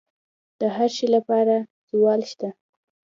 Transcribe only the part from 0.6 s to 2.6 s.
هر شي لپاره زوال شته،